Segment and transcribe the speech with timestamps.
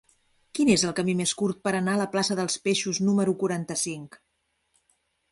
[0.59, 4.17] Quin és el camí més curt per anar a la plaça dels Peixos número quaranta-cinc?